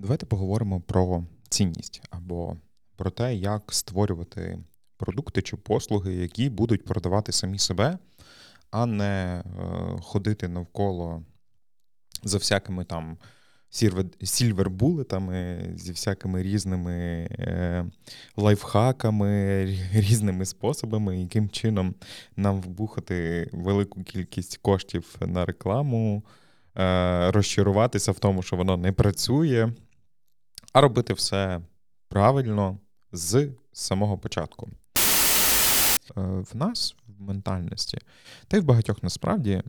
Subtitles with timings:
[0.00, 2.56] Давайте поговоримо про цінність або
[2.96, 4.58] про те, як створювати
[4.96, 7.98] продукти чи послуги, які будуть продавати самі себе,
[8.70, 9.44] а не е,
[10.02, 11.22] ходити навколо
[12.22, 13.18] за всякими там
[14.24, 16.92] сільвербулетами, зі всякими різними
[17.30, 17.86] е,
[18.36, 21.94] лайфхаками, різними способами, яким чином
[22.36, 26.22] нам вбухати велику кількість коштів на рекламу,
[26.76, 29.72] е, розчаруватися в тому, що воно не працює,
[30.72, 31.60] а робити все
[32.08, 32.78] правильно
[33.12, 34.70] з самого початку.
[36.16, 37.98] Е, в нас в ментальності,
[38.48, 39.62] та й в багатьох насправді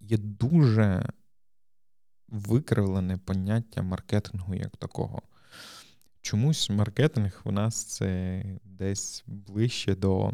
[0.00, 1.06] є дуже
[2.28, 5.22] викривлене поняття маркетингу як такого.
[6.20, 10.32] Чомусь маркетинг у нас це десь ближче до,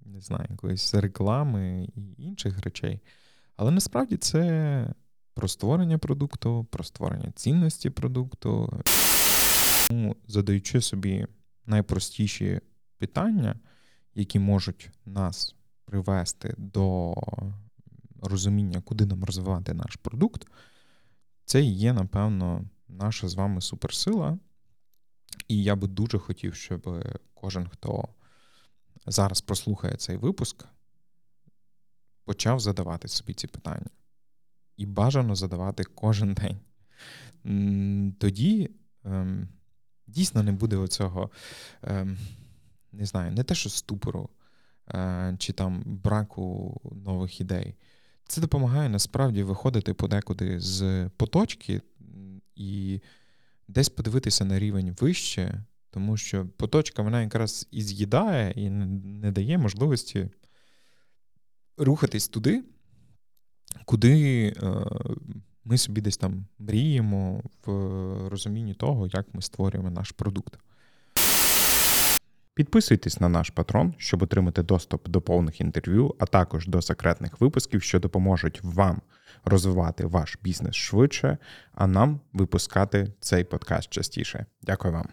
[0.00, 3.00] не знаю, якоїсь реклами і інших речей.
[3.56, 4.94] Але насправді це
[5.36, 8.82] про створення продукту, про створення цінності продукту.
[9.88, 11.26] Тому, задаючи собі
[11.66, 12.60] найпростіші
[12.98, 13.60] питання,
[14.14, 17.14] які можуть нас привести до
[18.22, 20.46] розуміння, куди нам розвивати наш продукт,
[21.44, 24.38] це є, напевно, наша з вами суперсила.
[25.48, 28.08] І я би дуже хотів, щоб кожен, хто
[29.06, 30.64] зараз прослухає цей випуск,
[32.24, 33.86] почав задавати собі ці питання.
[34.76, 36.56] І бажано задавати кожен день.
[38.18, 38.70] Тоді
[39.04, 39.48] ем,
[40.06, 41.30] дійсно не буде оцього,
[41.82, 42.18] ем,
[42.92, 44.28] не знаю, не те, що ступору
[44.88, 47.74] е, чи там браку нових ідей.
[48.28, 51.82] Це допомагає насправді виходити подекуди з поточки
[52.54, 53.00] і
[53.68, 59.58] десь подивитися на рівень вище, тому що поточка вона якраз і з'їдає і не дає
[59.58, 60.28] можливості
[61.76, 62.64] рухатись туди,
[63.86, 64.52] куди е,
[65.64, 67.72] ми собі десь там мріємо в
[68.28, 70.58] розумінні того, як ми створюємо наш продукт.
[72.54, 77.82] Підписуйтесь на наш патрон, щоб отримати доступ до повних інтерв'ю, а також до секретних випусків,
[77.82, 79.00] що допоможуть вам
[79.44, 81.38] розвивати ваш бізнес швидше,
[81.72, 84.46] а нам випускати цей подкаст частіше.
[84.62, 85.08] Дякую вам.